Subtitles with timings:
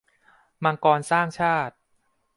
[0.63, 1.75] มังกรสร้างชาติ